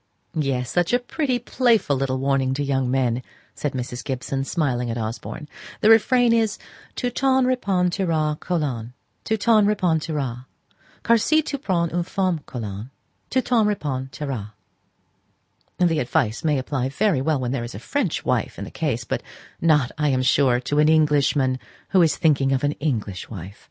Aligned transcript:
'""Yes; 0.33 0.71
such 0.71 0.93
a 0.93 0.99
pretty, 0.99 1.37
playful 1.37 1.95
little 1.95 2.17
warning 2.17 2.55
to 2.55 2.63
young 2.63 2.89
men," 2.89 3.21
said 3.53 3.73
Mrs. 3.73 4.03
Gibson, 4.03 4.43
smiling 4.43 4.89
up 4.89 4.97
at 4.97 5.03
Osborne. 5.03 5.47
"The 5.81 5.91
refrain 5.91 6.33
is 6.33 6.57
Tu 6.95 7.11
t'en 7.11 7.45
repentiras, 7.45 8.39
Colin, 8.39 8.93
Tu 9.23 9.37
t'en 9.37 9.63
repentiras, 9.67 10.45
Car 11.03 11.19
si 11.19 11.43
tu 11.43 11.59
prends 11.59 11.87
une 11.93 12.01
femme, 12.01 12.39
Colin, 12.47 12.89
Tu 13.29 13.41
t'en 13.43 13.63
repentiras. 13.67 14.53
The 15.77 15.99
advice 15.99 16.43
may 16.43 16.57
apply 16.57 16.89
very 16.89 17.21
well 17.21 17.39
when 17.39 17.51
there 17.51 17.63
is 17.63 17.75
a 17.75 17.79
French 17.79 18.25
wife 18.25 18.57
in 18.57 18.65
the 18.65 18.71
case; 18.71 19.03
but 19.03 19.21
not, 19.61 19.91
I 19.99 20.09
am 20.09 20.23
sure, 20.23 20.59
to 20.61 20.79
an 20.79 20.89
Englishman 20.89 21.59
who 21.89 22.01
is 22.01 22.15
thinking 22.17 22.53
of 22.53 22.63
an 22.63 22.71
English 22.79 23.29
wife." 23.29 23.59